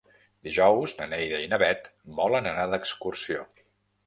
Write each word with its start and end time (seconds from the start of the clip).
Dijous 0.45 0.95
na 1.01 1.05
Neida 1.11 1.41
i 1.43 1.49
na 1.51 1.59
Bet 1.65 1.91
volen 2.21 2.51
anar 2.53 2.65
d'excursió. 2.73 3.47